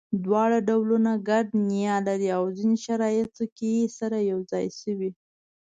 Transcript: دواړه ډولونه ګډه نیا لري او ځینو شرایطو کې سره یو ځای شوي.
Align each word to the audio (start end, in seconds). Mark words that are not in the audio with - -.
دواړه 0.25 0.57
ډولونه 0.67 1.11
ګډه 1.29 1.53
نیا 1.71 1.95
لري 2.07 2.29
او 2.37 2.43
ځینو 2.57 2.75
شرایطو 2.85 3.45
کې 3.57 3.73
سره 3.97 4.17
یو 4.31 4.39
ځای 4.51 4.67
شوي. 4.79 5.11